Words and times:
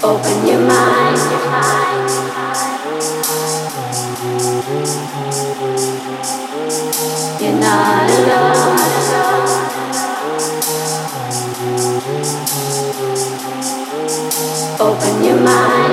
Open 0.00 0.46
your 0.46 0.60
mind, 0.60 1.30
your 1.30 1.50
mind. 1.50 2.07
Open 14.80 15.24
your 15.24 15.36
mind. 15.40 15.87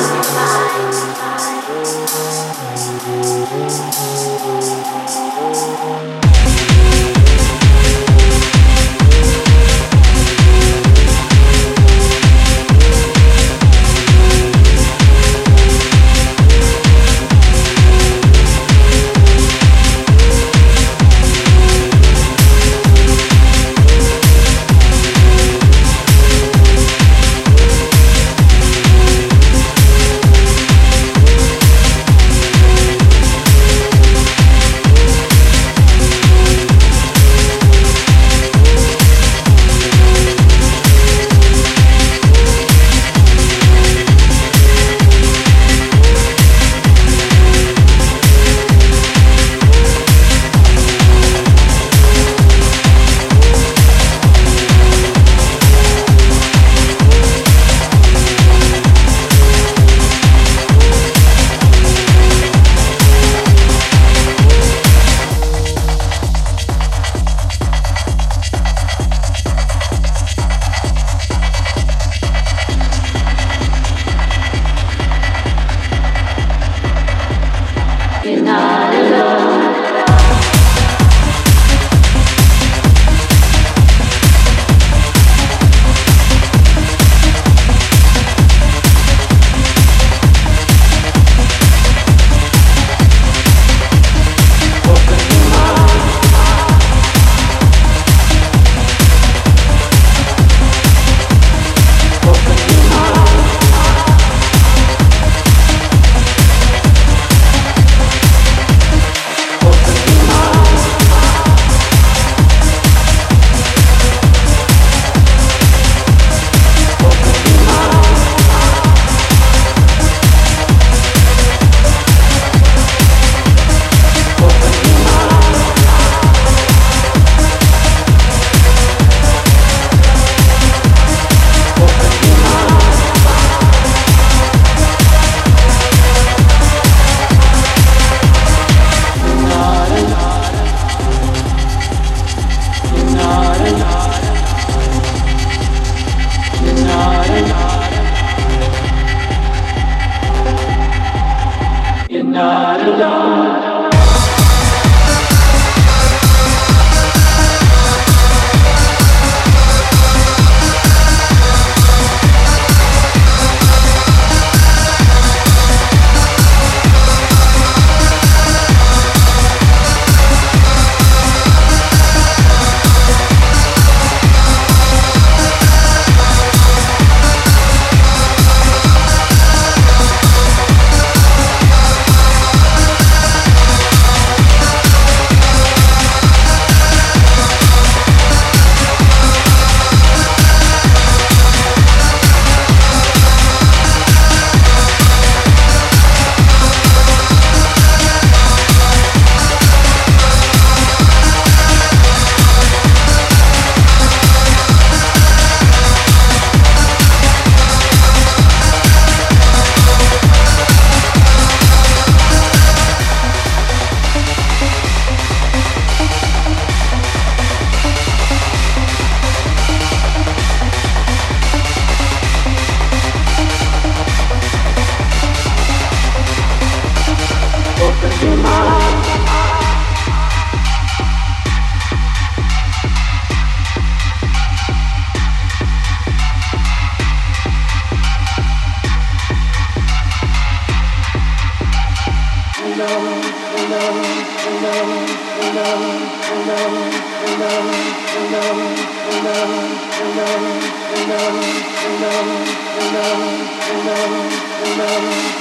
Not 152.35 152.81
alone. 152.81 153.75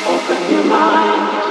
Open 0.07 0.53
your 0.53 0.65
mind. 0.65 1.44